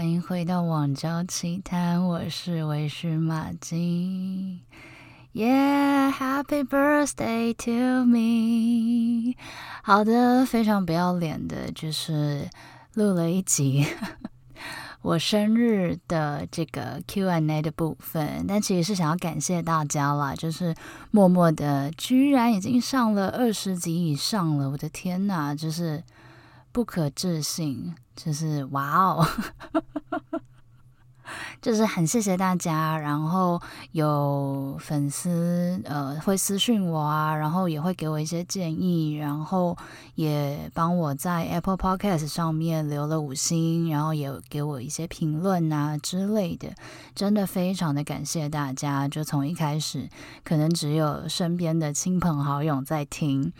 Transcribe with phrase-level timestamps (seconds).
[0.00, 4.60] 欢迎回到网交奇谈，我是微醺玛姬。
[5.34, 9.34] Yeah，Happy birthday to me。
[9.82, 12.48] 好的，非常不要脸的，就是
[12.94, 13.86] 录了一集
[15.02, 20.74] 我生日的这个 Q&A 的部分，但其实是想要感谢大家啦，就是
[21.10, 26.02] 默默的，居然已经上了二十集以上了，我的天呐，就是
[26.72, 29.26] 不可置信，就是哇哦！
[31.60, 33.60] 就是很谢谢大家，然后
[33.92, 39.76] 有粉丝呃会私讯我啊，然后也会给我一些建议，然后
[40.14, 46.68] 也帮我在 Apple Podcast 上面留了五星，然后也给我一些评论啊之类的，
[47.14, 49.08] 真的非常的感谢大家。
[49.08, 50.08] 就从一开始
[50.44, 53.52] 可能只有身边的亲朋好友在听，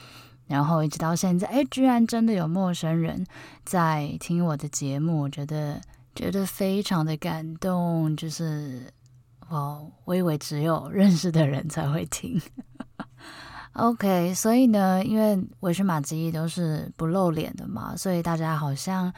[0.47, 3.27] 然后一直到现在，哎，居然真的有陌生人
[3.65, 5.81] 在听我的节目，我觉得。
[6.15, 8.93] 觉得非常的感动，就是
[9.49, 12.41] 哦，我以为只有认识的人才会听。
[13.75, 19.13] OK，所以呢，因为微醺玛姬都是不露脸的嘛，所以大家好像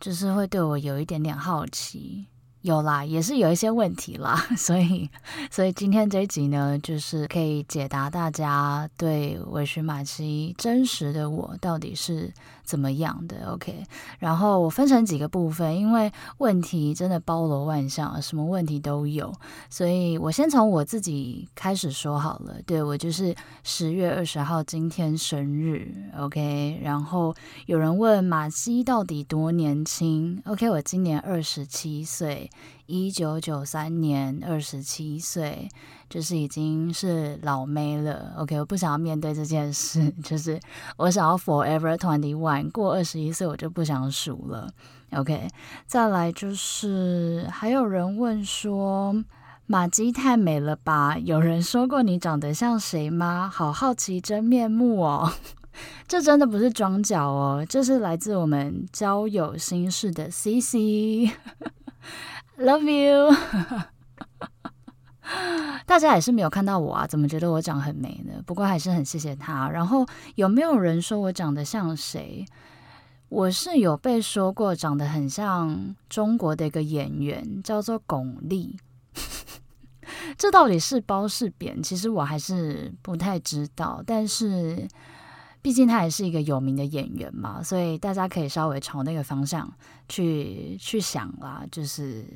[0.00, 2.26] 就是会对我有一点点好奇。
[2.62, 5.10] 有啦，也是有一些问题啦， 所以，
[5.50, 12.32] 所以今天这一集呢，就是可以解答大家对微醺玛姬真实的我到底是
[12.64, 13.52] 怎么样的。
[13.52, 13.84] OK，
[14.18, 19.32] 然后我分成几个部分，因为问题真的包罗万象，什么问题都有，
[19.70, 22.56] 所以我先从我自己开始说好了。
[22.66, 27.34] 对，我就是十月二十号今天生日，OK，然后
[27.66, 32.50] 有人问马西到底多年轻？OK，我今年二十七岁。
[32.86, 35.66] 一九九三年，二十七岁，
[36.12, 38.34] 就是已经是老妹了。
[38.36, 40.60] OK，我不想要面对这件事， 就是
[40.98, 44.70] 我想要 Forever Twenty One，过二十一岁我就不想数了。
[45.12, 45.48] OK，
[45.86, 49.24] 再来就是还有人问说，
[49.64, 51.16] 马姬太美了吧？
[51.16, 53.50] 有人说过你长得像谁吗？
[53.50, 55.32] 好好奇真面目哦。
[56.06, 61.32] 这真的不是装脚哦，这是来自我们交友心事的 CC。
[62.60, 63.34] Love you，
[65.92, 67.06] 大家也是没有看到我啊？
[67.06, 68.42] 怎么觉得我长很美呢？
[68.46, 69.68] 不过还是很谢谢他。
[69.68, 72.46] 然后有没有人说我长得像谁？
[73.28, 78.74] 我是有被说过长得很像中国的一个演员，叫做巩俐。
[80.38, 81.82] 这到底是褒是贬？
[81.82, 84.02] 其实我还是不太知道。
[84.06, 84.88] 但是。
[85.60, 89.72] 毕竟他也是一个有名的演员嘛，所以大家可以稍微朝那个方向
[90.08, 91.64] 去去想啦。
[91.70, 92.26] 就是，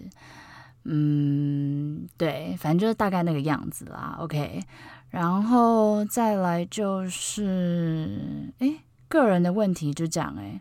[0.88, 4.16] 嗯，对，反正就是大概那个样子啦。
[4.20, 4.62] OK，
[5.10, 10.60] 然后再来就是，诶，个人的问题就这样诶。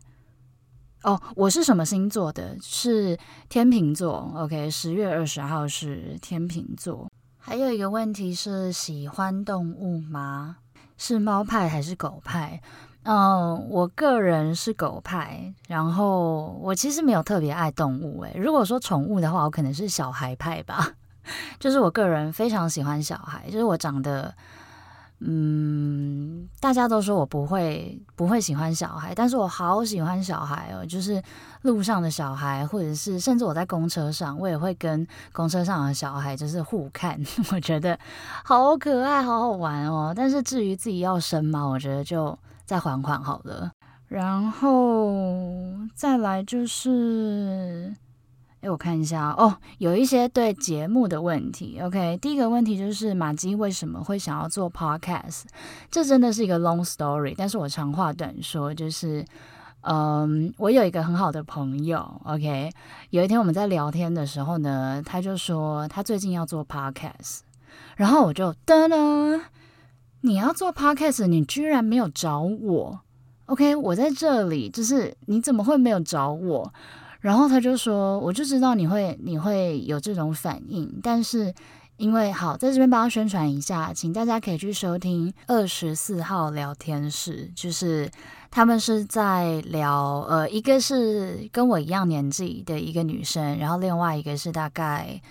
[1.04, 2.58] 哦，我是什么星座的？
[2.62, 4.32] 是天秤座。
[4.36, 7.08] OK，十月二十号是天秤座。
[7.38, 10.58] 还有一个问题是，喜欢动物吗？
[10.98, 12.60] 是猫派还是狗派？
[13.06, 15.54] 嗯，我个人是狗派。
[15.68, 18.22] 然后我其实没有特别爱动物。
[18.24, 20.92] 诶，如果说宠物的话，我可能是小孩派吧。
[21.60, 23.50] 就是我个人非常喜欢小孩。
[23.50, 24.34] 就是我长得，
[25.20, 30.86] 嗯，大家都说我不会不会喜欢小孩，但是我好喜欢小孩哦。
[30.86, 31.22] 就是
[31.62, 37.20] 路上的小孩，或者是甚至我在公车上，我也会跟公车上的小孩就是互看，
[37.54, 37.98] 我觉得
[38.44, 40.12] 好可爱，好好玩哦。
[40.16, 41.64] 但是至于自己要生吗？
[41.64, 43.72] 我觉得就再缓缓好了。
[44.08, 45.14] 然后
[45.96, 47.96] 再来就是。
[48.62, 51.80] 给我看一下哦，有一些对节目的问题。
[51.80, 55.44] OK，第一个问题就是马姬为什么会想要做 Podcast？
[55.92, 59.24] 这真的是一个 long story，但是我长话短说，就是，
[59.82, 62.72] 嗯，我有一个很好的朋友，OK，
[63.12, 67.42] 有一天我们在聊天的时候呢，他就说他最近要做 Podcast，
[67.98, 69.42] 然后我就噔噔，
[70.26, 73.00] 你要做 Podcast，你居然没有找我
[73.46, 76.74] ，OK，我在这里，就是你怎么会没有找我？
[77.22, 81.54] 然后他就说：“我就知道你会你会有这种反应，但是
[81.98, 88.10] 因为好在这边帮他宣传一下，请大家可以去收听二十四号聊天室，就是
[88.50, 95.22] 他们是在聊呃，一个是跟我一样年纪的一个女生，然后另外一个是大概。”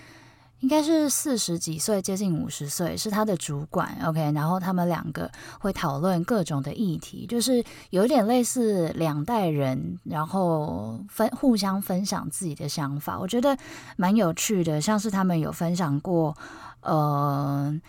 [0.65, 3.95] 应该是四十几岁，接近五十岁，是他的主管。
[4.03, 5.29] OK，然后他们两个
[5.59, 13.55] 会讨论各种的议题，就是有点类似两代人，然后分互相分享自己的想法，我觉得
[13.95, 14.81] 蛮有趣的。
[14.81, 16.35] 像是他们有分享过，
[16.81, 17.79] 呃。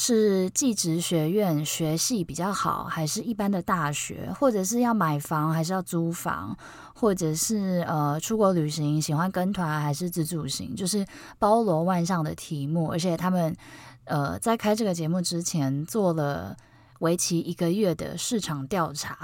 [0.00, 6.56] 是技职学院学系比较好，还是一般的大学，或者是要买房还是要租房，
[6.94, 11.04] 或者是呃出国旅行喜欢跟团还是自助行，就是
[11.36, 12.92] 包罗万象的题目。
[12.92, 13.52] 而且他们
[14.04, 16.56] 呃在开这个节目之前做了。
[17.00, 19.16] 为期一个月的市场调查，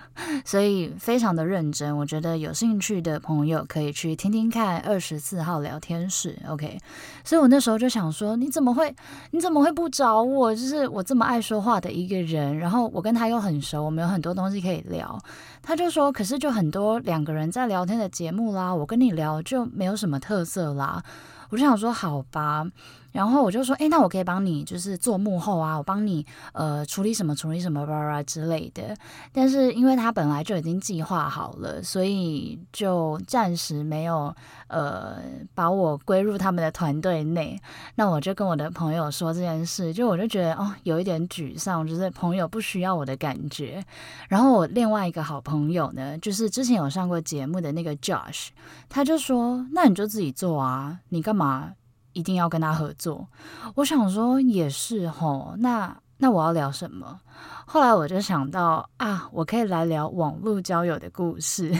[0.44, 1.96] 所以非常的认真。
[1.96, 6.38] 我觉得有兴趣的朋友可以去听听看二十四号聊天室。
[6.48, 6.78] OK，
[7.24, 8.94] 所以我那时候就想说，你怎么会，
[9.30, 10.54] 你怎么会不找我？
[10.54, 15.18] 就是我这么爱说话的一个人，然后我跟他又很熟，我们有很多东西可以聊。
[15.62, 21.02] 他就说，可是就很多两个人在聊天的节目啦，我跟你聊就没有什么特色啦。
[21.50, 22.66] 我就想说，好吧。
[23.12, 28.96] 然后我就说，哎，那我可以帮你，就是做幕后啊，我帮你呃处理什么处理什么吧吧之类的。
[29.32, 34.34] 但是因为他本来就已经计划好了，所以就暂时没有
[34.68, 35.18] 呃
[35.54, 37.60] 把我归入他们的团队内。
[37.94, 43.84] 那我就跟我的朋友说这件事，就我就觉得哦有一点沮丧，就是朋友不需要我的感觉。
[44.28, 48.48] 然后我另外一个好朋友呢，就是之前有上过节目的那个 Josh，
[48.88, 51.72] 他就说，那你就自己做啊，你干嘛？
[52.12, 53.26] 一定要跟他合作，
[53.74, 57.20] 我想说也是吼，那那我要聊什么？
[57.66, 61.72] 后来我就想到啊，我可以来聊网络交友的故事，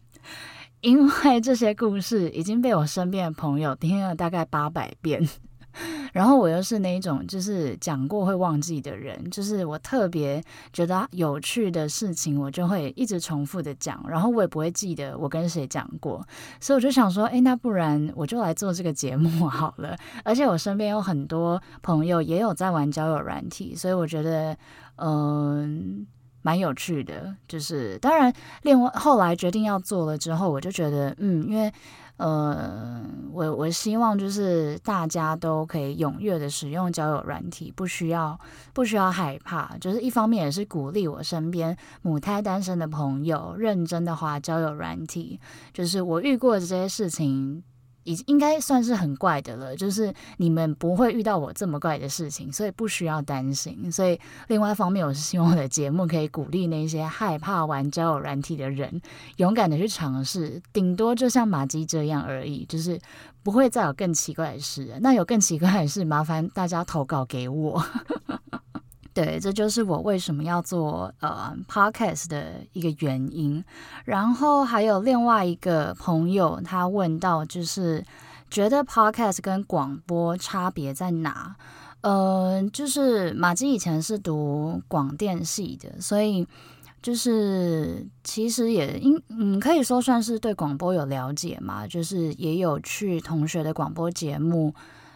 [0.80, 5.28] 因为这些故事已经被我身边的朋友听了大概八百遍。
[6.12, 10.42] 然后我又是那一种，就是讲过会忘记的人，就是我特别
[10.72, 16.26] 觉得有趣的事情，我就会一直重复的讲，然后我也不会记得我跟谁讲过，
[16.60, 19.96] 所以我就想说，哎，那不然我就来做这个节目 好了。
[20.24, 24.56] 而且我身边有很多朋友也有在玩交友软体，所以我觉得，
[24.96, 26.06] 嗯，
[26.42, 27.34] 蛮有趣的。
[27.46, 28.32] 就是当然，
[28.62, 31.70] 另外后来决定要做了之后，我就觉得，嗯，因为。
[32.16, 33.02] 呃，
[33.32, 38.38] 我我希望就是大家都可以踊跃的使用交友软体，不需要
[38.72, 39.76] 不需要害怕。
[39.78, 45.38] 就是一方面也是鼓励我身边母胎单身的朋友认真的话交友软体。
[45.72, 47.62] 就是我遇过的这些事情。
[48.06, 53.92] 已应该算是很怪的了，就是你们不会遇到我这么怪的事情，所以不需要担心。
[53.92, 59.02] 所以另外一方面，我是希望我的节目可以鼓励那些害怕玩交友软体的人，
[59.36, 62.98] 勇敢的去尝试，顶多就像马基这样而已，就是
[63.42, 64.96] 不会再有更奇怪的事。
[65.00, 67.84] 那有更奇怪的事，麻烦大家投稿给我。
[69.16, 73.64] 对，这就是我为什么要做呃 podcast 的一个原因。
[74.04, 78.04] 然后还有另外一个朋友，他问到，就是
[78.50, 81.56] 觉得 podcast 跟广播差别在哪？
[82.02, 86.46] 呃，就是马基以前是读广电系的，所以
[87.00, 94.74] 就是其实也应嗯可以说算是对广播有了解嘛，就是也有去同学的广播节目，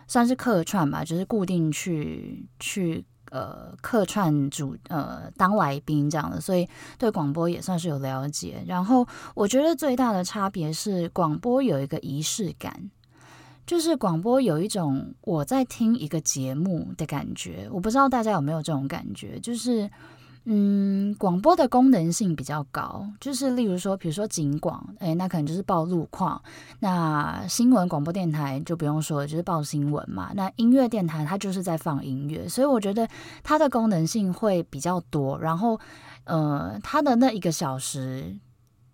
[0.09, 3.05] 算是客串吧，就是固定去去。
[3.31, 6.69] 呃，客串主呃当来宾这样的，所以
[6.99, 8.63] 对广播也算是有了解。
[8.67, 12.91] 然后我觉得最大的差别是广播有一个仪式感，
[13.67, 17.69] 就是广播有一种我在听一个节目的感觉。
[17.73, 19.91] 我不知道大家有没有这种感觉，就是。
[20.45, 26.43] 嗯，广播的功能性比较高，就是例如说，比如说警广，诶，那可能就是报路况。
[26.79, 30.33] 那新闻广播电台就不用说了，就是报新闻嘛。
[30.35, 33.07] 那音乐电台它就是在放音乐，所以我觉得
[33.43, 35.39] 它的功能性会比较多。
[35.39, 35.79] 然后，
[36.25, 38.35] 呃，它的那一个小时，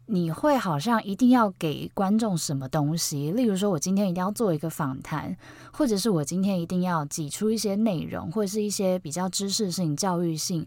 [0.07, 5.37] 你会好像一定要给观众什么东西，例如说我今天一定要做一个访谈，
[5.73, 10.67] 或者是我今天一定要挤出一些内容，或者是一些比较知识性、教育性。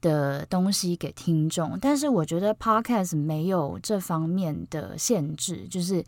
[0.00, 6.04] 的东西给听众，但是我觉得 Podcast 没有这方面的限制，就是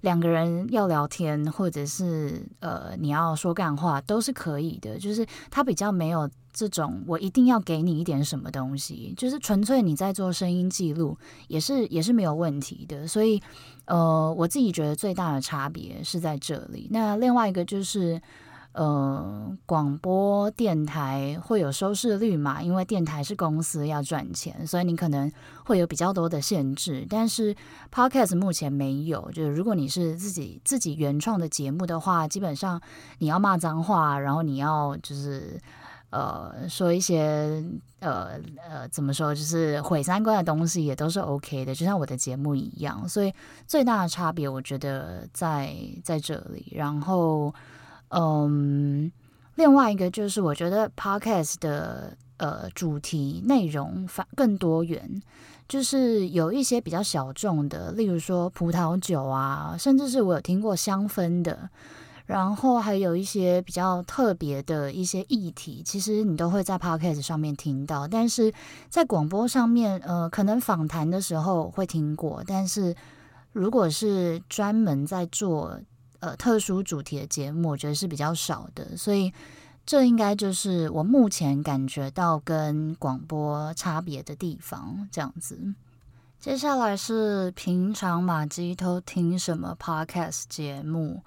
[0.00, 11.16] 两个人要聊天，或者是呃你要说干话都是可以的，就是它比较没有这种我一定要给你一点什么东西，就是纯粹你在做声音记录
[11.48, 13.42] 也是也是没有问题的，所以
[13.86, 16.88] 呃我自己觉得最大的差别是在这里。
[16.90, 18.20] 那另外一个就是。
[18.72, 22.62] 呃，广播电台会有收视率嘛？
[22.62, 25.30] 因为电台是公司要赚钱，所以你可能
[25.66, 27.06] 会有比较多的限制。
[27.10, 27.54] 但是
[27.92, 32.80] Podcast 目前没有，就是如果你是自己自己原创的节目的话，基本上
[33.18, 35.60] 你要骂脏话，然后你要就是
[36.08, 37.62] 呃说一些
[38.00, 43.06] 呃呃怎么说，就是毁三观的东西也都是 OK 的，就像我的节目一样。
[43.06, 43.30] 所以
[43.66, 46.72] 最大的差别，我觉得在在这里。
[46.74, 47.54] 然后。
[48.14, 49.10] 嗯，
[49.54, 55.22] 另外一个就是我觉得 podcast 的呃主题内容反更多元，
[55.66, 61.70] 就是有一些比较小众的，例如说葡萄酒啊，甚至是我有听过香氛的，
[62.26, 68.52] 然后还有一些比较特别的一些议题，其实你都会在 Podcast 上面听到，但是
[68.90, 72.94] 在广播上面，呃，可能访谈的时候会听过，但是
[73.52, 75.80] 如果是专门在做
[76.22, 79.32] 呃特殊主题的节目，我觉得是比较少的，所以
[79.84, 85.58] 这应该就是我目前感觉到跟广播差别的地方，这样子。
[86.38, 91.22] 接下来是平常马基都听什么 podcast 节目？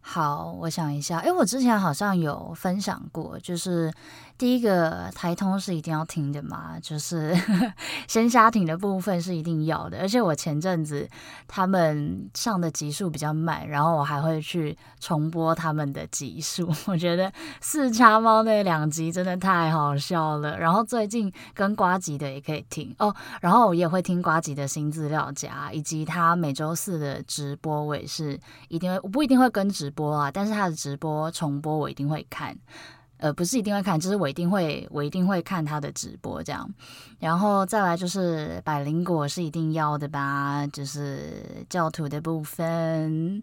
[0.00, 3.92] 好，我想一下，诶，我之前好像有分享过，就是。
[4.38, 7.36] 第一个台通是一定要听的嘛，就是
[8.06, 9.98] 仙虾艇的部分是一定要的。
[9.98, 11.10] 而且我前阵子
[11.48, 16.72] 他们上的集数比较慢，然后我还会去重播他们的集数。
[16.86, 20.56] 我觉得四叉猫那两集真的太好笑了。
[20.56, 32.56] 然后最近跟瓜吉的也可以听哦，然后我也会听瓜吉的新资料夹，以及他每周四的直播，我也是一定会，我不一定会跟直播啊，但是他的直播重播我一定会看。
[33.18, 36.68] 呃，不是一定会看，就是我一定会，我一定会看他的直播这样。
[37.18, 43.42] 然后再来就是百灵果是一定要的吧，就是教徒的部分。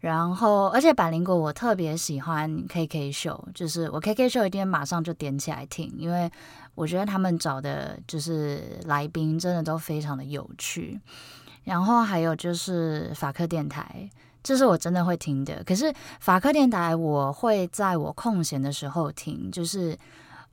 [0.00, 6.30] 然后，而且百灵果我特别喜欢 KK 秀，就是我 KK 秀一定马上就点起来听，因为
[6.76, 11.00] 我觉得他们找的就是来宾真的都非常的有趣。
[11.64, 14.08] 然后还有就是法克电台。
[14.42, 19.98] 这是我真的会听的，可是法客电台我会在我空闲的时候听，就是，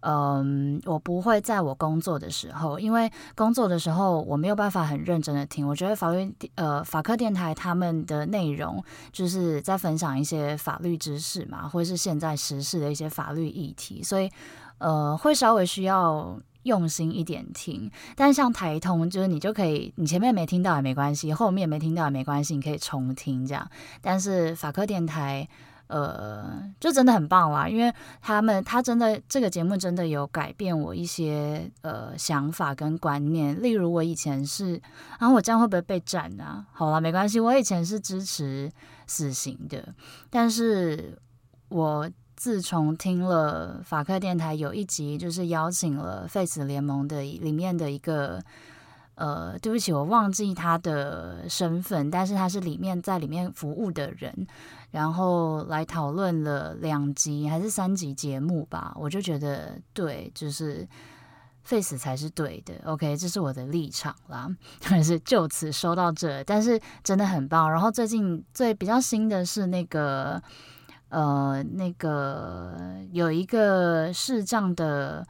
[0.01, 5.65] 嗯，我不会在我工作的时候，因为工作的时候我没有办法很认真的听。
[5.67, 14.29] 我觉得法律呃法客电台他们的内容就是在分享一些法律知识嘛，或者是现在时事的一些法律议题，所以
[14.79, 16.37] 呃会稍微需要。
[16.65, 23.69] 用心一点听，但像台通，就是你就可以，你前面没听到也没关系，后面没听到也没关系，你可以重听这样。
[24.01, 25.48] 但是法客电台，
[25.86, 33.62] 呃，就真的很棒啦，因为他们他真的这个节目真的有改变我一些呃想法跟观念。
[33.62, 34.81] 例如我以前是，
[35.19, 36.65] 然后我这样会不会被斩啊？
[36.72, 38.72] 好啦，没关系，我以前是支持
[39.05, 39.93] 死刑的，
[40.31, 41.17] 但是
[41.69, 42.10] 我。
[42.45, 48.39] 自从听了法克电台有一集，就是邀请了 Face 联盟的里面的一个，
[49.15, 54.45] 呃，对不起，我忘记他的身份，但是他是里面在里面服务的人，
[54.91, 60.87] 然后来讨论了两集还是三集节目吧，我就觉得对，就是
[61.63, 64.47] Face 才是对的，OK，这是我的立场啦，
[64.87, 67.71] 但是就此说到这，但是真的很棒。
[67.71, 70.39] 然后最近最比较新的是那个。
[71.15, 72.75] 呃，那个
[73.13, 75.25] 有一个视障的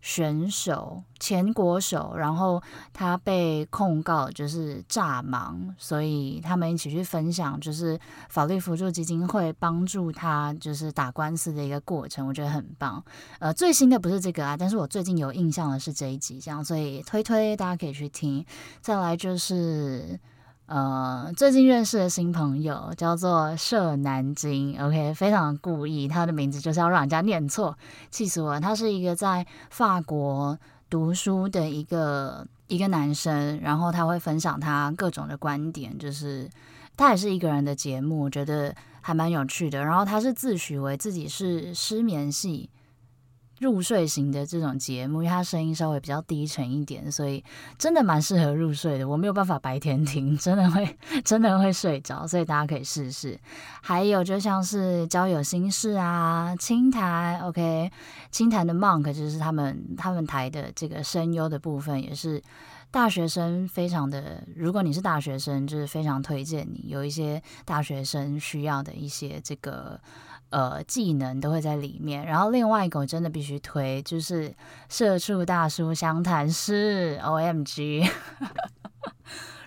[0.00, 2.62] 选手，前国手，然后
[2.94, 13.04] 他被控告就是诈盲，所以他们一起去分享，就是法律辅助基金会帮助他就是打官司的一个过程，我觉得很棒。
[13.38, 18.42] 呃，最新的不是这个啊，但是我最近有印象的是这一集，这样，所以推推大家可以去听。
[18.80, 20.18] 再来就是。
[20.68, 27.74] 呃，最近认识的新朋友叫做社南京，OK，非常故意，他的名字就是要让人家念错，
[28.10, 28.60] 气死我了。
[28.60, 30.58] 他是一个在法国
[30.90, 36.46] 读书的一个一个男生，然后他会分享他各种的观点，就是
[36.98, 39.82] 他也是一个人的节目，我觉得还蛮有趣的。
[39.82, 42.68] 然后他是自诩为自己是失眠系。
[43.60, 47.42] 入睡型的这种节目，因为它声音稍微比较低沉一点，所以
[47.76, 49.08] 真的蛮适合入睡的。
[49.08, 53.38] 我没有办法白天听，真的会 真的会睡着，所以大家可以试试。
[53.82, 57.90] 还有就像是交友心事啊，清谈，OK，
[58.30, 62.42] 清谈的 Monk 就是他们他们台的这个声优的部分，也是
[62.90, 64.44] 大学生非常的。
[64.54, 70.00] 如果你是大学生，就是非常推荐你有一些大学生需要的一些这个。
[70.50, 72.24] 呃，技能都会在里面。
[72.24, 74.54] 然后另外一个我真的必须推，就是
[74.88, 78.10] 社畜大叔湘潭市，OMG。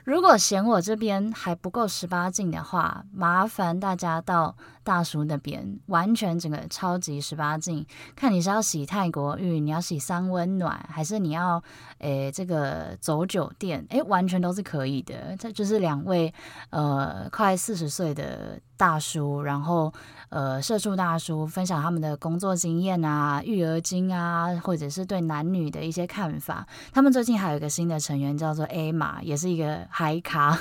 [0.03, 7.85] 如果嫌我这边还不够十八禁的话，麻烦大家到大叔那边，完全整个超级十八禁。
[8.15, 11.61] 看你是要洗泰国浴，你要洗三温暖，还是你要
[11.99, 15.35] 诶这个走酒店，诶完全都是可以的。
[15.37, 16.33] 这就是两位
[16.69, 19.93] 呃快四十岁的大叔，然后。
[20.31, 26.65] 呃，社畜大叔分享他们的工作经验啊、育儿经啊，或者是对男女的一些看法。
[26.93, 30.57] 他们最近还有一个新的成员叫做 A 玛，也是一个嗨咖。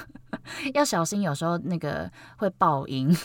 [0.74, 3.14] 要小心，有时候那个会爆音。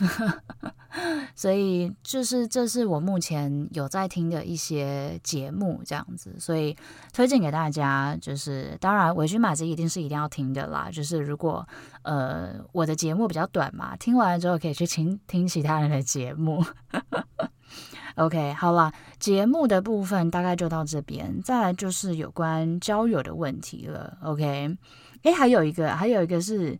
[1.35, 6.75] 所以就是这是我目前有在听的一些节目，这样子，所以
[7.11, 8.17] 推荐给大家。
[8.21, 10.89] 就是当然，微醺玛姬一定是一定要听的啦。
[10.89, 11.67] 就是如果
[12.03, 16.63] 呃我的节目比较短嘛，听完了之后可以去听听其他人的节目。
[18.15, 24.17] OK，好啦，节目的部分大概就到这边，再来就是有关交友的问题了。
[24.23, 24.77] OK，
[25.23, 26.79] 诶，还有一个，还有一个是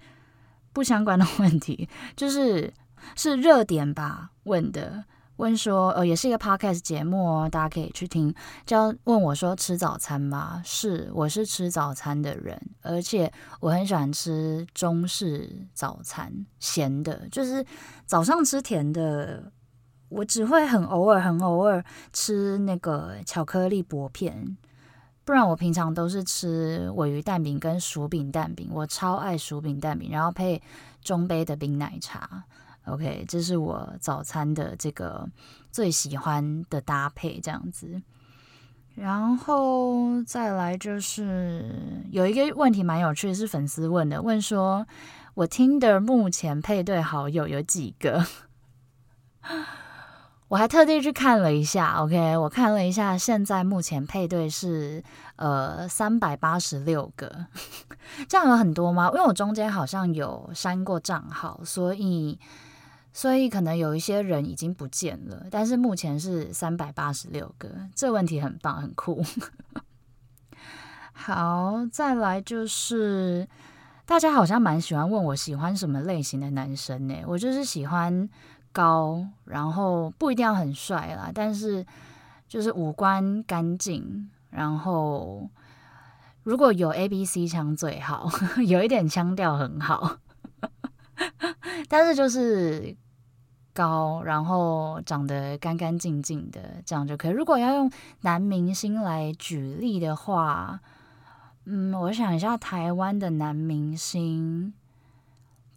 [0.75, 2.71] 不相关的 问题，就是。
[3.15, 4.31] 是热点吧？
[4.45, 5.05] 问的
[5.35, 8.33] 问说，呃，也是一个 podcast 节目哦，大家可以去听。
[8.65, 10.59] 叫问我说吃早餐吗？
[10.65, 17.63] 是，我是吃早餐的人，而且我很喜欢吃中式早餐，咸的，就是
[18.07, 19.51] 早上吃甜的，
[20.09, 24.57] 我只会很偶尔、很偶尔吃那个巧克力薄片，
[25.25, 30.61] 不然我平常都是吃尾鱼蛋饼跟薯饼蛋饼，我超爱薯饼蛋饼，然后配
[31.01, 32.43] 中杯的冰奶茶。
[32.85, 35.27] OK，这是我早餐的这个
[35.71, 38.01] 最喜欢的搭配，这样子。
[38.93, 44.87] 然后再来就是有一个问题蛮有趣，是粉丝问的，问说
[45.33, 48.23] 我 Tinder 目前配对好友有几个？
[50.47, 55.03] 我还特地去看了一下，OK，我看了一下，现在目前配对是
[55.35, 57.47] 呃三百八十六个，
[58.29, 59.09] 这样有很多吗？
[59.13, 62.39] 因为我中间好像有删过账号，所以。
[63.17, 69.23] 所以可能有一些人已经不见了，但是目前是三百八十六个，这问题很棒，很酷。
[71.13, 73.47] 好，再来就是
[74.05, 77.23] 大家好像蛮喜欢问我喜欢什么类型的男生呢？
[77.25, 78.27] 我就是喜欢
[78.75, 81.85] 高，然后不一定要很帅啦，但是
[82.45, 85.49] 就是五官干净，然后
[86.43, 88.29] 如果有 ABC 腔最好，
[88.67, 90.17] 有一点腔调很好，
[91.87, 92.97] 但是就是。
[93.77, 97.31] 高，然后长得干干净净的，这样就可以。
[97.31, 97.91] 如果要用
[98.21, 100.79] 男明星来举例的话，
[101.65, 104.73] 嗯，我想一下，台湾的男明星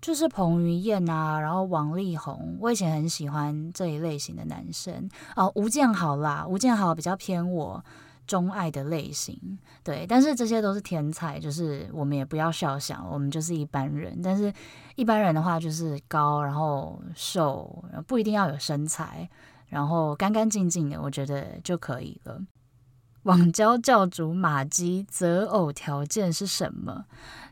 [0.00, 2.56] 就是彭于晏啊，然后王力宏。
[2.60, 7.84] 我以前很喜欢这一类型的男生哦，吴建豪啦，吴建豪比较偏我。
[8.28, 14.20] 钟爱的类型，对，但是这些都是天才，就是我们也不要笑想，我们就是一般人。
[14.22, 14.52] 但是
[14.96, 19.26] 一般人的话，就是高，然后瘦，然后不一定要有身材，
[19.68, 22.38] 然后干干净净的，我觉得就可以了。
[23.24, 27.06] 网交教主马基择偶条件是什么？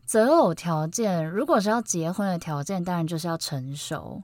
[0.06, 4.22] 择偶条件，如果是要结婚的条件，当然就是要成熟，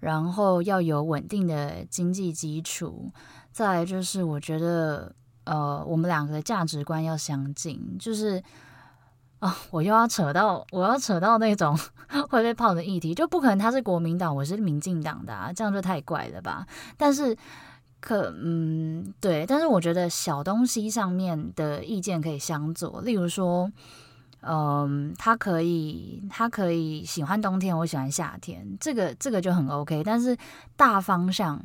[0.00, 3.12] 然后要有稳定的经济基础，
[3.52, 5.14] 再来就是我觉得。
[5.50, 8.36] 呃，我们两个的价值观要相近，就是
[9.38, 11.74] 啊、哦，我又要扯到，我要扯到那种
[12.28, 16.66] 会被泡的议题，就不可能他是国民党，我是民进党的啊，这样就太怪了吧？
[16.98, 17.34] 但是
[17.98, 23.72] 可，嗯，对，但是我觉得小东西上面的意见可以相左，例如说，
[24.42, 30.36] 嗯，他可以，他可以喜欢冬天，我喜欢夏天，这个这个就很 OK，但是
[30.76, 31.62] 大方向。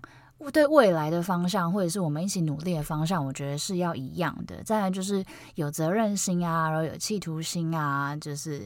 [0.51, 4.61] 对未来的方向，或者是我们一起努力的方向，我觉得是要一样的。
[4.65, 5.23] 再来就是
[5.55, 8.63] 有责任心啊，然后有企图心啊，就是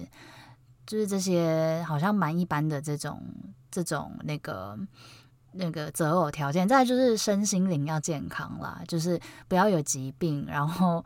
[0.88, 3.22] 就是这些好像蛮一般的这种
[3.70, 4.76] 这种那个
[5.52, 6.68] 那个择偶条件。
[6.68, 11.06] 再就是身心灵要健康啦，就是不要有疾病，然后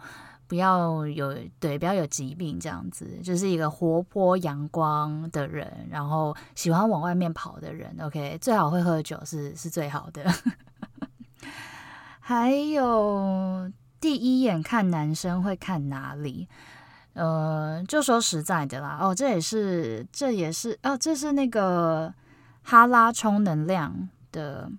[0.52, 7.96] 不要有对不要有疾病这样子，就是一个活泼阳光的人，然后喜欢往外面跑的人。
[8.02, 10.30] OK，最好会喝酒是是最好的。
[12.20, 16.50] 还有第一眼看男生会看哪里？
[17.14, 22.14] 呃，就说实在的啦，哦，这也是，这也是，哦，这是那个
[22.62, 24.70] 哈拉充能量的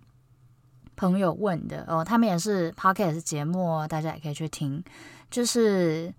[0.96, 4.84] 朋友问的哦，他们也是 Podcast 节目，大家也可以去听，
[5.32, 6.14] 就是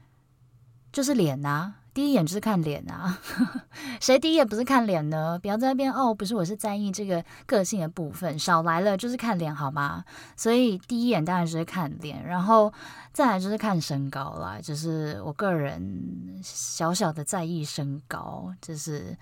[0.92, 1.76] 就是脸呐、啊。
[1.94, 3.20] 第一眼就是看脸啊，
[4.02, 5.38] 谁第一眼不是看脸呢？
[5.40, 10.04] 不要在那边哦，不是，我是在意这个个性的部分，少来了就是看脸好吗？
[10.36, 12.74] 所以第一眼当然就是看脸，然后
[13.12, 19.16] 再来就是看身高啦，就是我个人小小的在意身高，就是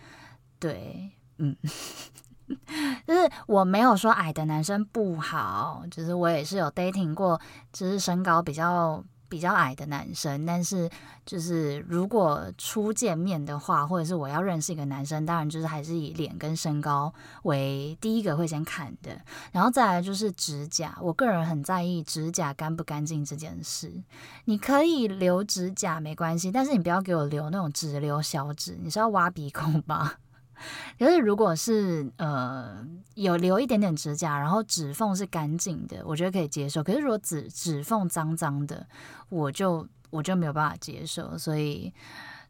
[0.58, 1.54] 对，嗯，
[3.06, 7.38] 就是我没有说矮的男生不好，就是我也是有 dating 过，
[7.74, 9.04] 就是身高比较。
[9.32, 10.90] 比较矮的男生，但是
[11.26, 17.14] 就是如果初见面的话，或者是我要认识一个男生，当然就是还是以脸跟身高
[17.44, 19.22] 为第一个会先看的，
[19.54, 20.98] 然后再来就是指甲。
[21.02, 24.04] 我个人很在意指甲干不干净这件事。
[24.44, 30.18] 你可以留指甲没关系，但是你不要给我留那种只留小指，你是要挖鼻孔吧？
[31.00, 36.84] 可是如果是呃有留一点点指甲，然后指缝是干净的，我觉得可以接受。
[36.84, 38.86] 可是如果指指缝脏脏的，
[39.30, 41.38] 我就我就没有办法接受。
[41.38, 41.94] 所以，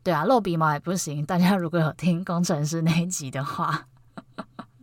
[0.04, 1.26] 对啊，露鼻毛也不行。
[1.26, 3.88] 大家如果有听工程师那一集的话，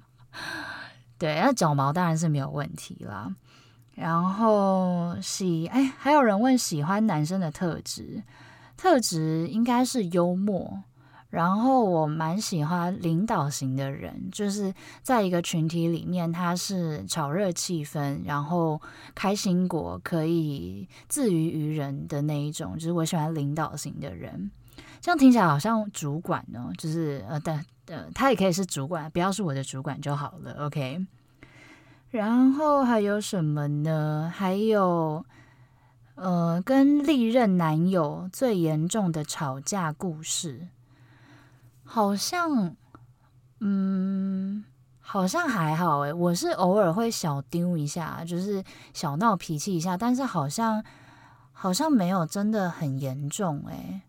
[1.18, 3.34] 对，那脚毛当然是没有问题啦。
[3.94, 8.22] 然后喜哎，还有人问喜欢男生的特质，
[8.76, 10.84] 特质应该是幽默。
[11.30, 18.80] 然后我蛮喜欢领导型的人，就是在一个群体里面，他是炒热气氛，然后
[19.14, 22.74] 开心果，可以自娱于人的那一种。
[22.74, 24.50] 就是我喜欢领导型的人，
[25.02, 30.64] 这样听起来好像主管哦，就是呃，但呃，他也可以是主管，不要是我的主管就好了。
[30.64, 31.06] OK。
[32.10, 34.32] 然后还有什么呢？
[34.34, 35.22] 还有
[36.14, 40.68] 呃，跟历任男友最严重的吵架故事。
[41.90, 42.76] 好像，
[43.60, 44.62] 嗯，
[45.00, 50.84] 好像还好诶，我是偶尔会小丢一下，就是小闹脾气一下，但是好像
[51.50, 54.02] 好像没有真的很严重诶，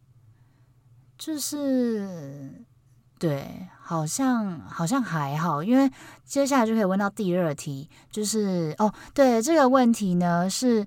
[1.17, 2.65] 就是
[3.17, 5.89] 对，好像好像还好，因为
[6.25, 10.85] 接下来就可以问到第二题，就是哦，对，这个问题呢是。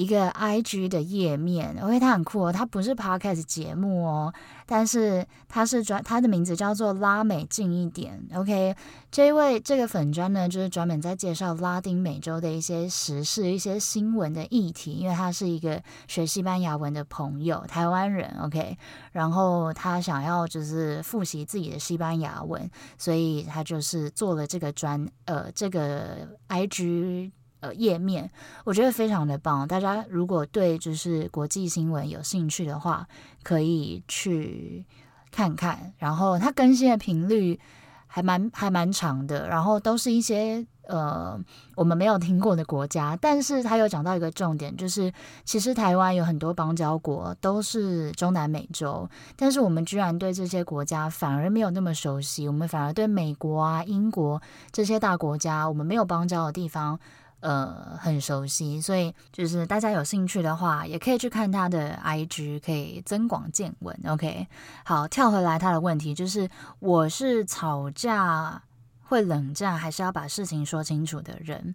[0.00, 4.32] 一个 IG 的页面，OK，它很酷哦，它不是 Podcast 节目哦，
[4.64, 8.74] 但是它是专，它的名字叫做拉美近一点，OK，
[9.10, 18.78] 这一位这个粉专呢，就是专门在介绍拉丁美洲的一些时事、一些新闻的议题，因为他是一个学西班牙文的朋友，台湾人，OK，
[19.12, 27.32] 然后他想要就是复习自己的西班牙文，所以他就是做了这个专，呃，这个 IG。
[27.60, 28.30] 呃，页面
[28.64, 29.68] 我觉得非常的棒。
[29.68, 33.06] 大家如果对就是国际新闻有兴趣的话，
[33.42, 34.84] 可以去
[35.30, 35.92] 看看。
[35.98, 37.60] 然后它更新的频率
[38.06, 41.38] 还蛮还蛮长的，然后都是一些呃
[41.76, 43.16] 我们没有听过的国家。
[43.20, 45.12] 但是他有讲到一个重点，就是
[45.44, 52.48] 其实台湾有很多邦交国都是中南美洲，但是我们居然对这些国家反而没有那么熟悉。
[52.48, 54.42] 我们反而对美国啊、英国
[54.72, 56.98] 这些大国家，我们没有邦交的地方。
[57.40, 63.98] 呃，很熟悉，所以就是大家有兴趣的话，也可以去看他的 IG，可以增广见闻。
[64.06, 64.46] OK，
[64.84, 66.48] 好，跳回来他的问题就是，
[66.78, 68.62] 我是吵架
[69.02, 71.74] 会冷战，还是要把事情说清楚的人？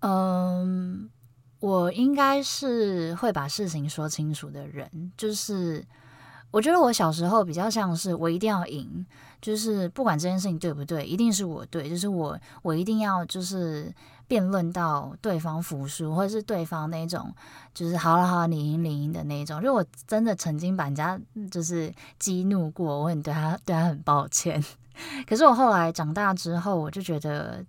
[0.00, 1.10] 嗯，
[1.60, 5.84] 我应该是会把事情说清楚的人，就是
[6.50, 9.04] 我觉得我小时候比较像是我一定要赢，
[9.40, 13.92] 就是不管这件事情对不对，一定是我对，就是我我一定要就是。
[14.28, 17.34] 辩论到对方服输，或者是对方那种，
[17.72, 19.58] 就是好了好了，你赢你赢的那种。
[19.58, 21.18] 如果我真的曾经把人家
[21.50, 24.62] 就是激怒过，我很对他对他很抱歉。
[25.26, 27.64] 可是我后来长大之后，我就觉得，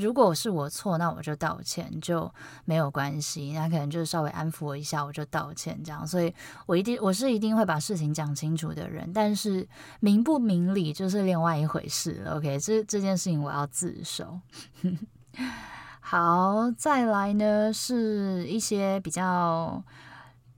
[0.00, 2.32] 如果是我错，那我就道歉，就
[2.64, 3.52] 没有关系。
[3.52, 6.06] 那可能就是稍微安抚我一下，我就道歉这样。
[6.06, 6.32] 所以
[6.66, 9.68] 我一定我是一定会把事情讲清楚的人，但是
[10.00, 12.36] 明不明理就是另外一回事了。
[12.36, 14.40] OK，这这件事情我要自首。
[16.00, 19.82] 好，再来呢是一些比较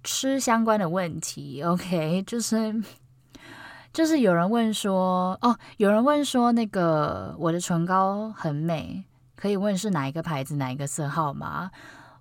[0.04, 1.62] 吃相关的问题。
[1.62, 2.80] OK，就是
[3.92, 9.04] 就是有人问说，哦，有人问说那个我的唇膏很美，
[9.40, 11.70] 可以问是哪一个牌子、哪一个色号吗？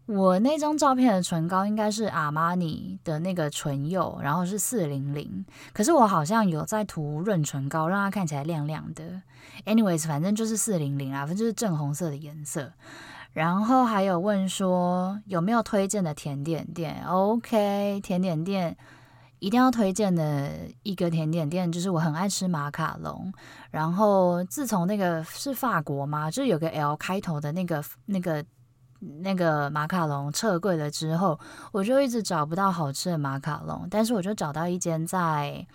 [0.05, 5.45] 我那张照片的唇膏应该是阿玛尼的那个唇釉，然后是四零零。
[5.71, 9.21] 可是我好像有在涂润唇膏，让它看起来亮亮的。
[9.65, 12.71] Anyways，反正就是四零零啊，反正就是正红色的颜色。
[13.33, 18.75] 然后还有问说有没有推荐的甜点店？OK，甜点店
[19.39, 20.51] 一定要推荐的
[20.83, 23.31] 一个甜点店就是我很爱吃马卡龙。
[23.71, 26.29] 然后自从那个是法国吗？
[26.29, 28.45] 就是有个 L 开头的那个那个
[28.99, 31.39] 那个马卡龙撤柜了之后，
[31.71, 33.87] 我就一直找不到好吃的马卡龙。
[33.89, 35.65] 但是我就找到一间在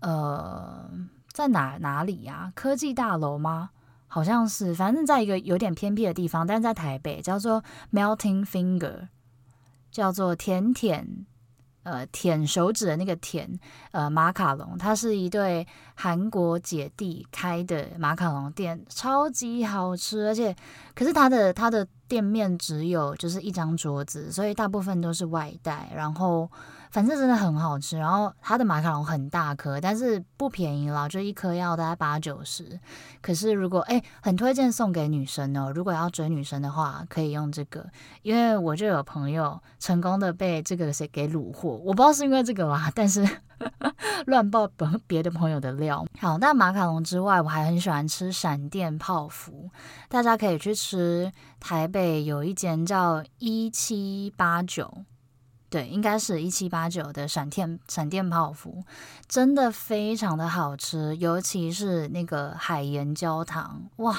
[0.00, 0.90] 呃
[1.32, 2.52] 在哪哪里呀？
[2.54, 3.70] 科技大楼吗？
[4.08, 9.08] 好像是，反正在一个有点偏僻的地方，但是在台北，叫做 Melting Finger，
[9.90, 11.26] 叫做舔舔，
[11.86, 13.48] 呃，舔手指的那个舔，
[13.92, 20.52] 呃，马卡龙，它是一对韩国姐弟开的马卡龙店，超级好吃，而且，
[20.96, 26.50] 可是它的它的店面只有就是一张桌子，所以大部分都是外带，然后。
[26.88, 32.78] 反正真的很好吃，然后它的马卡龙很大颗，但是不便宜啦，就一颗要大概八九十。
[33.20, 37.84] 可是如果哎，很推荐送给女生哦，如果要追女生的话，可以用这个，
[38.22, 43.28] 因为我就有朋友成功的被这个谁给虏获，我不知道是因为这个吧，但是
[44.26, 44.68] 乱爆
[45.06, 46.06] 别的朋友的料。
[46.18, 49.70] 好，那马卡龙之外，我还很喜欢吃闪电泡芙，
[50.08, 51.32] 大家可以去吃。
[51.58, 55.04] 台北有一间叫一七八九，
[55.68, 58.84] 对，应该是一七八九的闪电闪电泡芙，
[59.26, 64.16] 真的非常的好吃，尤其是那个海盐焦糖，哇！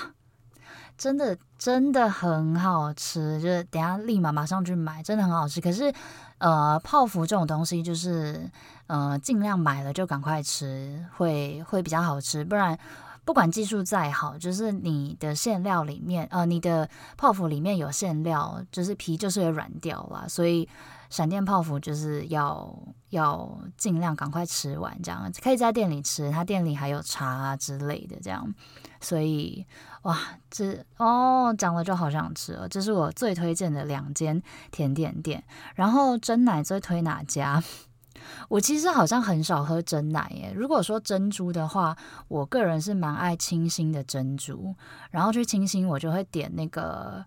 [0.97, 5.61] 真的真的很好吃，就是等下立马马上去买，真的很好吃。
[5.61, 5.93] 可是，
[6.39, 8.49] 呃，泡芙这种东西就是，
[8.85, 12.45] 呃，尽量买了就赶快吃，会会比较好吃。
[12.45, 12.77] 不然，
[13.25, 20.29] 不管技术再好，就是你的馅料里面，呃，你的泡芙里面有馅料，就是皮就是会软掉了。
[20.29, 20.69] 所以，
[21.09, 22.71] 闪电泡芙就是要
[23.09, 28.53] 要尽量赶快吃完，这样可以在店里吃，他店里还有茶啊之类的，这样。
[29.01, 29.65] 所以。
[30.07, 30.17] 哇，
[30.49, 32.65] 这哦，讲了就好想吃了。
[32.69, 34.41] 这是我最推荐的两间
[34.71, 35.43] 甜点店。
[35.75, 37.61] 然后真奶最推哪家？
[38.47, 40.53] 我其实好像很少喝真奶耶。
[40.55, 41.97] 如果说珍珠的话，
[42.29, 44.73] 我个人是蛮爱清新的珍珠。
[45.11, 47.25] 然后去清新，我就会点那个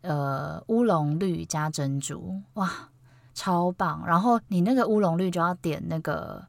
[0.00, 2.68] 呃乌龙绿加珍珠，哇，
[3.34, 4.02] 超棒。
[4.04, 6.44] 然后你那个乌龙绿就要点那个。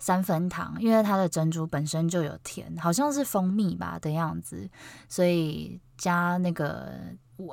[0.00, 4.68] 三分糖，因为它的珍珠本身就有甜，好像是蜂蜜吧的样子，
[5.08, 6.88] 所以加那个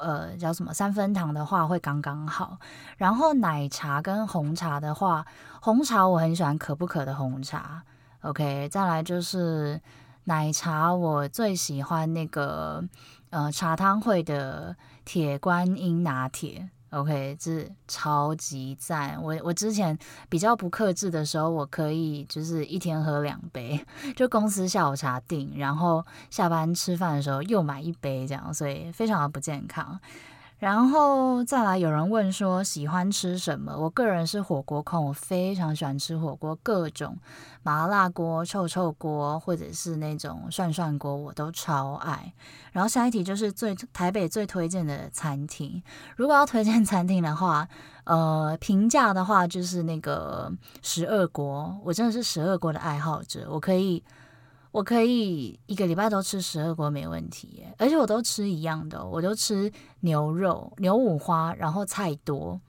[0.01, 2.57] 呃叫什么三分糖的话会刚刚好。
[2.97, 5.25] 然后奶茶跟红茶的话，
[5.61, 7.83] 红茶我很喜欢可不可的红茶
[8.21, 8.69] ，OK。
[8.69, 9.81] 再来就是
[10.23, 12.83] 奶茶，我最喜欢那个
[13.29, 16.69] 呃茶汤会的铁观音拿铁。
[16.91, 19.21] OK，这超级赞！
[19.21, 19.97] 我我之前
[20.29, 29.99] 比较不克制的时候，我可以就是一天喝两杯， 就公司下午茶定，然后下班吃饭的时候又买一杯这样，所以非常的不健康。
[30.59, 33.77] 然后再来，有人问说喜欢吃什么？
[33.77, 37.15] 我个人是火锅控，我非常喜欢吃火锅，各种
[37.61, 42.33] 麻辣锅、臭臭锅，或者是那种涮涮锅，我都超爱。
[42.71, 45.83] 然后下一题就是最台北最推荐的餐厅，
[46.15, 47.67] 如果要推荐餐厅的话，
[48.05, 54.03] 呃，平价的话就是那个十二国，我真的是十二国的爱好者，我可以。
[54.77, 62.61] 我可以一个礼拜都吃十二锅没问题耶，而且我都吃一样的，我都吃牛肉、牛五花，然后菜多。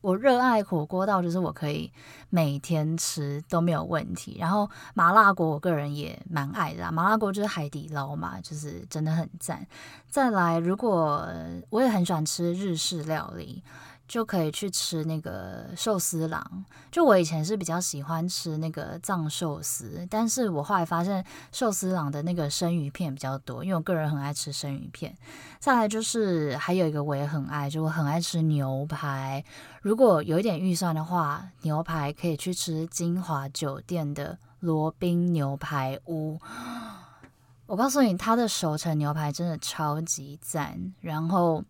[0.00, 1.92] 我热爱火锅到就是我可以
[2.30, 4.38] 每天吃都没有问题。
[4.40, 9.66] 然后麻辣锅，我个人也蛮爱的，麻辣锅就是海底捞嘛，就是真的很赞。
[10.08, 11.28] 再来，如果
[11.68, 13.62] 我也很喜欢吃日式料理。
[14.08, 16.64] 就可以去吃那个寿司郎。
[16.90, 25.14] 就我以前是比较喜欢吃那个藏寿司，但是我后来发现寿司郎的那个生鱼片比较多，因为我个人很爱吃生鱼片。
[25.60, 29.44] 再来就是还有一个我也很爱，就我很爱吃牛排。
[29.82, 36.40] 如果有一点预算的话，牛排可以去吃金华酒店的罗宾牛排屋。
[37.66, 40.94] 我告诉你，它的熟成牛排真的超级赞。
[41.02, 41.62] 然后。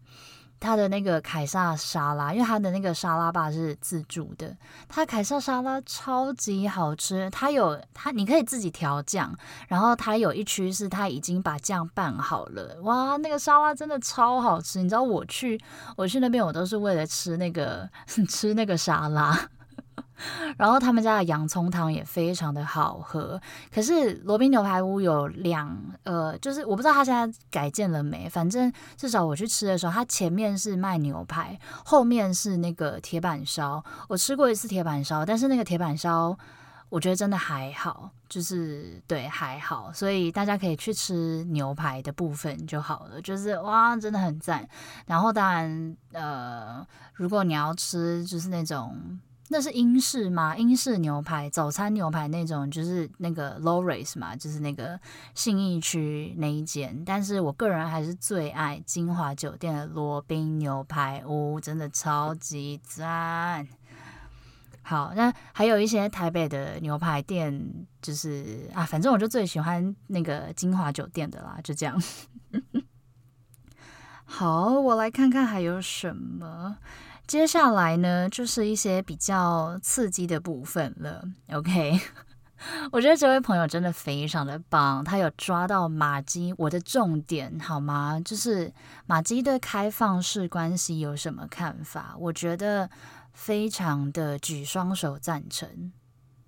[0.61, 4.57] 他的那个凯撒沙拉，因为他的那个沙拉吧是自助的，
[4.89, 7.29] 他凯撒沙拉超级好吃。
[7.31, 9.33] 他有他，你可以自己调酱，
[9.69, 14.83] 然后他有一区是他已经把酱拌好了，哇，那个沙拉真的超好吃。
[14.83, 15.61] 你知道我去
[15.97, 17.89] 我去那边，我都是为了吃那个
[18.29, 19.49] 吃那个沙拉。
[20.57, 23.41] 然后他们家的洋葱汤也非常的好喝，
[23.73, 33.85] 可是罗宾牛排屋有两呃，就是我不知道他现在改建了没，反正至少我去吃的时候，他前面是卖牛排，后面是那个铁板烧。
[34.09, 36.37] 我吃过一次铁板烧，但是那个铁板烧
[36.89, 44.69] 我觉得真的还好，就是对还好，所以大家可以去吃牛排的部分就好了，就是哇真的很赞。
[45.07, 49.21] 然后当然呃，如果你要吃就是那种。
[49.51, 50.57] 那是英式吗？
[50.57, 55.01] 英式牛排，早餐牛排那种，就是那个 Lawrence 嘛，就是那个
[55.35, 57.03] 信义区那一间。
[57.07, 63.67] 但是我个人还是最爱金华酒店的罗宾牛排屋，真的超级赞。
[64.83, 72.03] 好，那还有一些台北的牛排店，就是啊，反正我就最喜欢那个金华酒店的啦，就这样。
[74.25, 76.77] 好，我来看看还有什么。
[77.29, 81.23] 接下来呢，就是一些比较刺激的部分了。
[81.53, 82.01] OK，
[82.91, 88.19] 我觉得这位朋友真的非常的棒，他有抓到马基我的重点，好吗？
[88.25, 88.73] 就是
[89.05, 92.17] 马基对开放式关系有什么看法？
[92.19, 92.89] 我觉得
[93.35, 95.93] 非常的举双手赞成。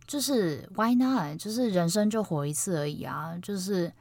[0.06, 1.38] 就是 Why not？
[1.38, 3.34] 就是人生就活一次而已啊！
[3.42, 3.92] 就是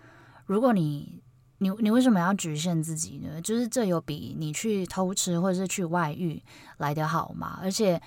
[0.46, 1.22] 如果你。
[1.62, 3.42] 你你为什么要局限自己呢？
[3.42, 6.42] 就是这有比你去偷吃或者是去外遇
[6.78, 7.60] 来得好吗？
[7.62, 8.02] 而且，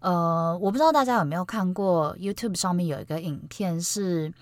[0.00, 4.32] 呃，我不知道大家有没有看过 YouTube 上面有一个影片是，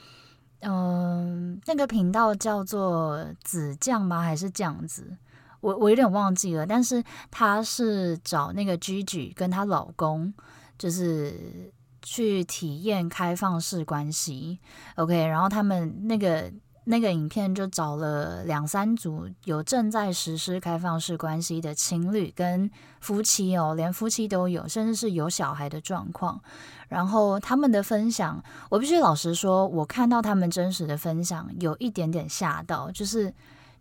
[0.60, 4.22] 嗯、那个频道叫做子酱吗？
[4.22, 5.16] 还是酱子？
[5.60, 6.64] 我我有点忘记了。
[6.64, 10.32] 但是他是找那个 Gigi 跟她老公，
[10.78, 14.60] 就是去体验开放式关系。
[14.94, 16.48] OK，然后他们那个。
[16.84, 22.68] 那个影片就找了两三组有正在实施开放式关系的情侣跟
[23.00, 26.40] 夫妻哦，连夫妻都有，甚至是有小孩的状况。
[26.88, 33.32] 然后他们的分享，我必须老实说，我看到他们真实的分享，有一点点吓到，就是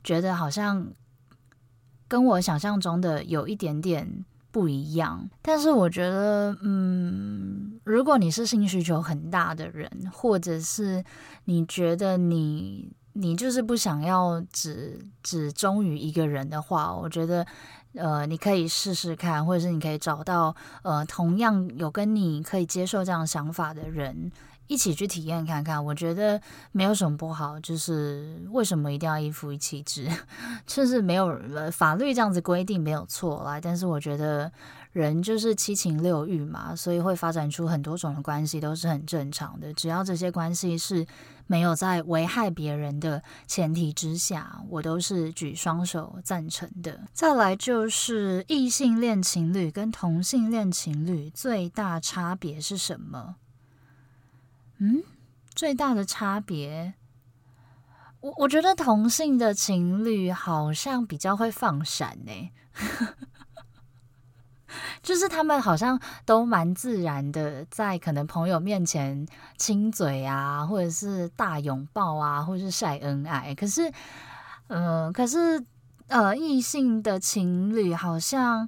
[0.03, 0.87] 觉得好像
[2.07, 4.25] 跟我想象中的有一点点。
[4.51, 11.03] 不一样，但是我觉得，嗯，如果你是性需求很大的人，或者是
[11.45, 17.45] 你觉得你你就是不想要只只忠于一个人的话，我觉得，
[17.95, 24.31] 呃，你可以试试看，或者是你可以找到呃同样有跟你可以接受这样想法的人。
[24.71, 27.59] 一起去体验看看，我觉得没有什么不好。
[27.59, 30.07] 就是为什么一定要一夫一妻制？
[30.65, 31.37] 就是没有
[31.73, 33.59] 法律这样子规定没有错啦。
[33.59, 34.49] 但是我觉得
[34.93, 39.73] 人就是七情六欲嘛，所以会发展出很多种的关系都是很正常的。
[39.73, 41.05] 只要这些关系是
[41.47, 46.97] 没有在危害别人的前提之下，我都是举双手赞成的。
[47.11, 53.35] 再来就是异性恋情侣跟同性恋情侣最大差别是什么？
[54.83, 55.03] 嗯，
[55.53, 56.95] 最大的差别，
[58.19, 62.49] 我我觉得同性的情侣好像比较会放闪呢，
[65.03, 73.53] 就是他们好像都蛮自然的，在可能朋友面前亲嘴啊，或者是大拥抱啊，或者是晒恩爱。
[73.53, 73.91] 可是，
[74.65, 75.63] 呃，可是
[76.07, 78.67] 呃，异性的情侣好像。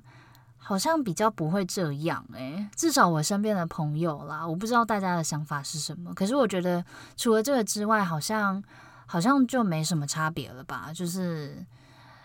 [0.66, 6.14] 好像比较不会这样诶、至少我身边的朋友啦，我不知道大家的想法是什么。
[6.14, 6.84] 可是我觉得
[7.18, 8.64] 除了这个之外，好像
[9.06, 10.92] 好像就没什么差别了吧？
[10.96, 11.66] 就是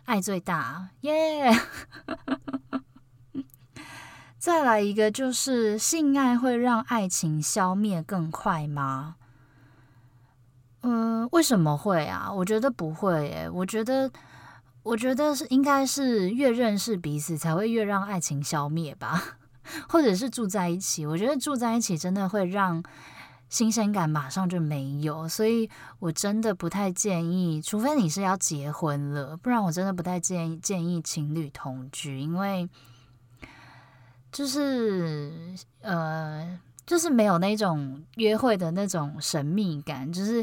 [0.05, 2.83] 爱最大，耶、yeah!
[4.39, 9.17] 再来一个，就是性爱会让爱情消灭更快吗？
[10.83, 12.33] 嗯，为什么会啊？
[12.33, 14.09] 我觉得不会诶、我觉得。
[14.89, 19.23] 我觉得是应该是越认识彼此才会越让爱情消灭吧，
[19.87, 21.05] 或者是住在一起。
[21.05, 22.83] 我觉得住在一起真的会让
[23.51, 32.67] 新鲜感马上就没有，所以我真的不太建议，除非你是要结婚了，不然我真的不太建议建议情侣同居，因为
[34.33, 40.43] 就是呃，就是没有那种约会的那种神秘感，就是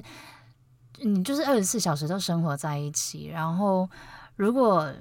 [0.99, 3.89] 你就是二十四小时都生活在一起，然后。
[4.36, 4.91] 如果，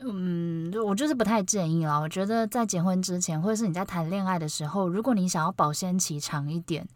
[0.00, 1.98] 嗯，我就是不太建议啦。
[1.98, 6.86] 我觉得在结婚之前，或者是你在谈恋爱的时候，如果你想要保鲜期长一点，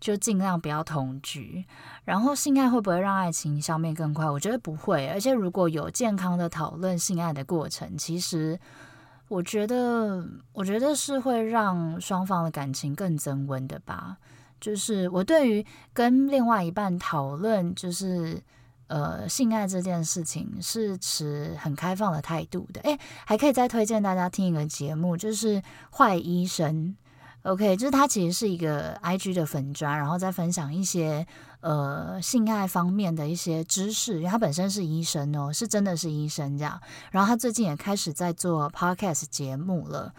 [0.00, 1.64] 就尽量不要同居。
[2.04, 4.28] 然后，性爱会不会让爱情消灭更快？
[4.28, 5.06] 我觉得不会。
[5.08, 8.58] 而且，如果有健康的讨论性爱的过程，其实
[9.28, 14.16] 我觉得，我觉得是会让双方的感情更增温的吧。
[14.60, 18.42] 就是我对于跟另外一半讨论，就是。
[18.88, 22.80] 呃，性爱这件事情是持很开放的态度的。
[22.80, 26.96] 诶，还可以再推荐大家听一个节目，就是《坏医生》。
[27.50, 31.26] OK，就是他其实是一个 IG 的粉专，然后再分享一些
[31.60, 34.16] 呃性爱方面的一些知识。
[34.18, 36.80] 因为他本身是医生哦，是真的是医生这样。
[37.10, 40.12] 然后他最近也开始在做 Podcast 节目了。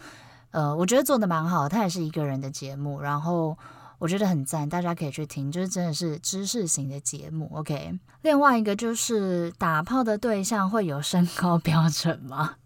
[0.52, 3.58] 呃，我觉得做得蛮好，他也是一个人的节目，然后。
[4.00, 7.50] 我觉得很赞，大家可以去听，就是真的是知识型的节目。
[7.54, 12.56] OK，另外一个就是打炮的对象会有身高标准吗？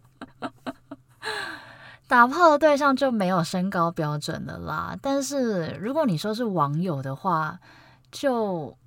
[2.06, 4.96] 打炮的对象就没有身高标准了啦。
[5.02, 7.58] 但是如果你说是网友的话，
[8.12, 8.78] 就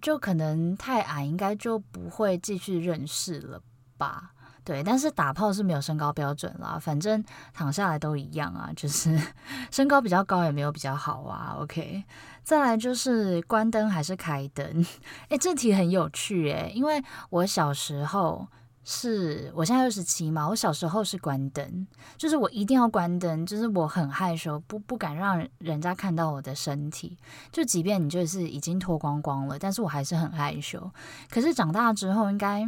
[0.00, 3.60] 就可能太矮，应该就不会继续认识了
[3.98, 4.33] 吧。
[4.64, 7.22] 对，但是打炮是没有身高标准啦，反正
[7.52, 9.14] 躺下来都一样啊，就是
[9.70, 11.56] 身高比较高也没有比较好啊。
[11.58, 12.02] OK，
[12.42, 14.86] 再来就是关灯还是开灯？
[15.28, 18.48] 诶，这题很有趣诶，因为我小时候
[18.84, 27.18] 是，我现在二十七嘛，我小时候是关灯，就是我一定要关灯，就是我很害羞，不不敢让人家看到我的身体，
[27.52, 30.90] 就即便你就是已经脱光光了，但是我还是很害羞。
[31.28, 32.66] 可是长大之后应该。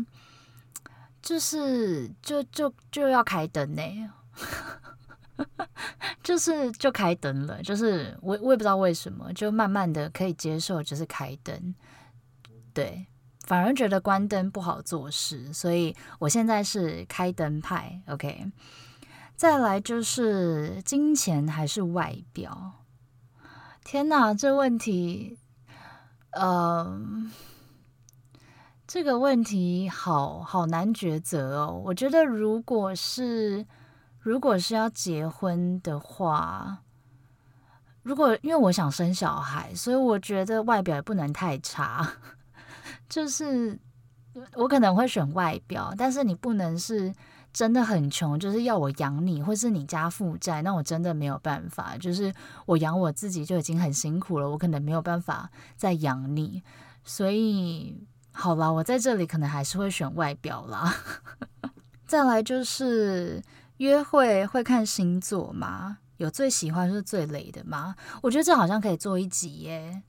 [1.27, 3.83] 就是就就就要开灯呢，
[6.23, 11.75] 就是就开灯了，就是我我也不知道为什么，就慢慢的可以接受，就是开灯，
[12.73, 13.09] 对，
[13.45, 18.53] 反而觉得关灯不好做事，所以我现在是开灯派，OK。
[19.35, 22.85] 再来就是金钱还是外表？
[23.85, 25.39] 天哪，这问题，
[26.31, 27.01] 呃，
[28.87, 31.83] 这个问题好好难抉择哦。
[31.85, 33.67] 我觉得，如果是
[34.19, 36.79] 如果是要结婚的话，
[38.03, 42.09] 如果因为我想生小孩，所以我觉得外表也不能太差。
[43.09, 43.79] 就是
[44.55, 47.13] 我可能会选外表，但是你不能是。
[47.53, 51.97] 真的很穷，就是要我养你，或是你家负债，那我真的没有办法。
[51.97, 52.31] 就是
[52.67, 56.63] 我养我自己就已经很辛苦了，我可能没有办法再养你。
[57.03, 58.07] 所以，
[58.39, 60.95] 好啦，我在这里可能还是会选外表啦。
[62.07, 63.43] 再来就是
[63.79, 65.99] 约会会看星座吗？
[66.19, 67.97] 有最喜欢是最雷的吗？
[68.23, 70.03] 我觉得这好像可以做一集耶。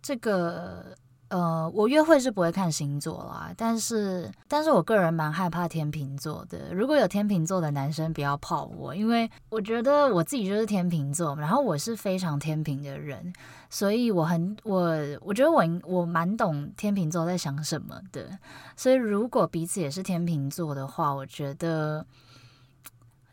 [0.00, 0.96] 这个。
[1.34, 6.72] 呃，我约会是不会看星座啦，但是，但是我个人蛮害怕天秤座的。
[6.72, 13.32] 如果有天秤座的男生，不要泡我，因为我觉得我自己就是天秤座，然后我是非常天秤的人，
[13.68, 18.38] 所以我很我我觉得我我蛮懂天秤座在想什么的。
[18.76, 22.06] 所以如果彼此也是天秤座的话，我觉得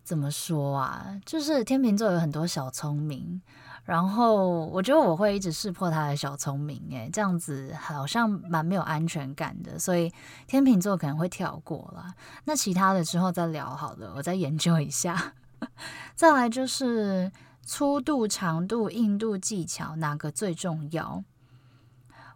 [0.03, 1.21] 怎么说啊？
[1.23, 3.39] 就是天秤座有很多小聪明。
[3.83, 10.13] 然后我觉得我会一直识破他的小聪明，诶，这样子好像蛮没有安全感的，所以
[10.47, 12.13] 天秤座可能会跳过了。
[12.45, 15.33] 那其他的之后再聊好了，我再研究一下。
[16.15, 17.31] 再来就是
[17.63, 21.23] 粗度、长度、硬度、技巧哪个最重要？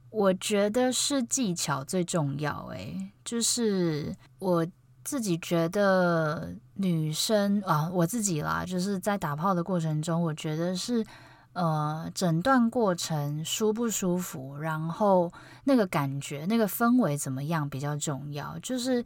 [0.09, 4.65] 我觉得是技巧最重要，诶，就是我
[5.03, 11.05] 自己觉得女生啊，我自己啦，就是在打炮的过程中，我觉得是。
[11.55, 15.31] 呃，整段过程舒不舒服，然后
[15.63, 18.59] 那个感觉、那个氛围怎么样比较重要。
[18.59, 19.01] 就是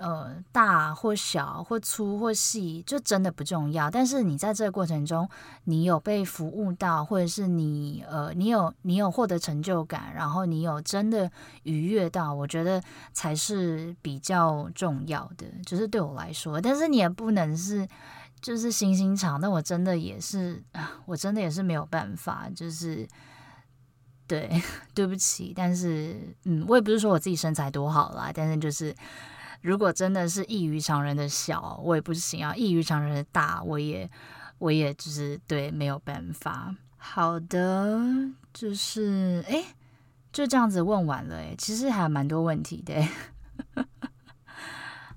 [0.00, 3.88] 呃，大或小或粗或细，就真的不重要。
[3.88, 5.28] 但是你在这个过程中，
[5.62, 11.30] 你有被服务到，或者是你呃，你有你有获得成就感，然后你有真的
[11.62, 15.46] 愉悦到，我觉得才是比较重要的。
[15.64, 17.86] 就是对我来说，但是你也不能是。
[18.40, 20.62] 就是星星长，那我真的也是，
[21.06, 23.06] 我真的也是没有办法，就是
[24.26, 24.50] 对，
[24.94, 28.94] 对不起，但是嗯，我也不是说我自己身材多好啦，但是就是
[29.60, 34.10] 如果真的是异于常人的小，我也不行啊，异于常人的大，我也
[34.58, 36.74] 我也就是对，没有办法。
[36.96, 37.98] 好的，
[38.54, 39.64] 就是诶，
[40.32, 42.94] 就这样子问完了诶，其实还蛮多问题的。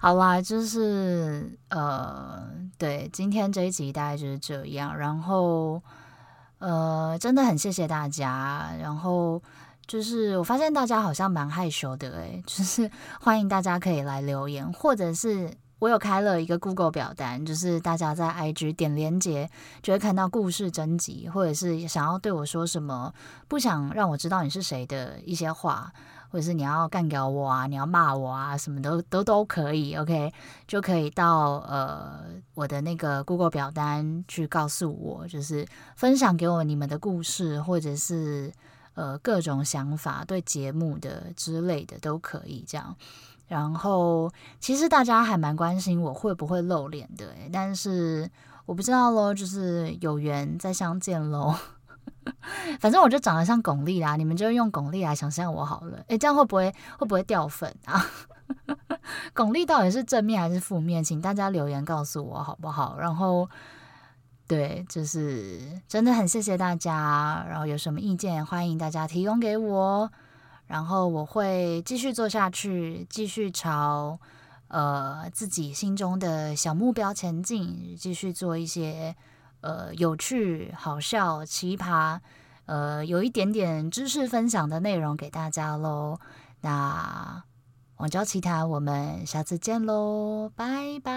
[0.04, 2.45] 好啦，就是呃，
[2.78, 4.97] 对，今天这一集大概就是这样。
[4.97, 5.82] 然后
[6.58, 8.70] 呃，真的很谢谢大家。
[8.82, 9.41] 然后
[9.88, 12.91] 就是我发现大家好像蛮害羞的，诶，就是
[13.22, 15.49] 欢迎大家可以来留言，或者是
[15.80, 19.49] 我有开了一个 Google 表单，就是大家在 IG 点连接
[19.82, 23.14] 就会看到故事征集，或者是想要对我说什么，
[23.47, 25.93] 不想让我知道你是谁的一些话。
[26.34, 30.34] 或者是你要干掉我啊，你要骂我啊，什么都都都可以，OK，
[30.67, 32.21] 就可以到呃
[32.55, 35.63] 我的那个 Google 表单去告诉我，就是
[35.95, 38.51] 分享给我你们的故事，或者是
[38.95, 42.95] 呃各种想法，对节目的之类的都可以这样。
[43.47, 48.27] 然后其实大家还蛮关心我会不会露脸的，但是
[48.65, 51.53] 我不知道喽，就是有缘再相见喽。
[52.80, 56.04] 反正我就长得像巩俐啦，你们就用巩俐来想象我好了。
[56.08, 58.06] 诶，这样会不会会不会掉粉啊？
[59.34, 61.04] 巩俐到底是正面还是负面？
[61.04, 62.97] 请大家留言告诉我好不好？
[62.97, 63.49] 然后，
[64.47, 67.45] 对，就是真的很谢谢大家。
[67.49, 70.12] 然后有什么意见，欢迎大家提供给我。
[70.68, 74.20] 然后我会继续做下去，继续朝
[74.70, 79.16] 呃自己心中的小目标前进，继续做一些。
[79.64, 82.20] 呃，有趣、好笑、奇葩，
[82.66, 86.20] 呃，有一点点知识分享的内容给大家喽。
[86.61, 87.43] 那
[87.97, 91.14] 网交奇谈，我们下次见喽，拜拜。